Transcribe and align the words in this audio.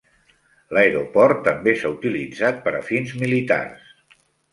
L'aeroport 0.77 1.43
també 1.47 1.75
s'ha 1.81 1.91
utilitzat 1.97 2.57
per 2.69 2.73
a 2.79 2.81
fins 2.89 3.13
militars. 3.25 3.93